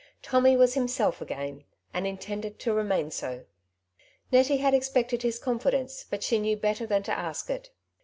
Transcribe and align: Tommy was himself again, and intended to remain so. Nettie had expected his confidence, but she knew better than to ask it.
Tommy 0.23 0.57
was 0.57 0.73
himself 0.73 1.21
again, 1.21 1.63
and 1.93 2.07
intended 2.07 2.57
to 2.57 2.73
remain 2.73 3.11
so. 3.11 3.45
Nettie 4.31 4.57
had 4.57 4.73
expected 4.73 5.21
his 5.21 5.37
confidence, 5.37 6.05
but 6.09 6.23
she 6.23 6.39
knew 6.39 6.57
better 6.57 6.87
than 6.87 7.03
to 7.03 7.15
ask 7.15 7.51
it. 7.51 7.69